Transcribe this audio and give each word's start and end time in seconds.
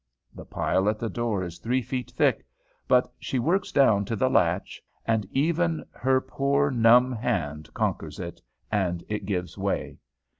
The 0.33 0.45
pile 0.45 0.89
at 0.89 0.97
the 0.97 1.11
door 1.11 1.43
is 1.43 1.59
three 1.59 1.83
feet 1.83 2.09
thick. 2.09 2.43
But 2.87 3.13
she 3.19 3.37
works 3.37 3.71
down 3.71 4.03
to 4.05 4.15
the 4.15 4.31
latch, 4.31 4.81
and 5.05 5.27
even 5.29 5.85
her 5.91 6.19
poor 6.19 6.71
numb 6.71 7.11
hand 7.11 7.71
conquers 7.75 8.19
it, 8.19 8.41
and 8.71 9.03
it 9.07 9.27
gives 9.27 9.59
way. 9.59 9.99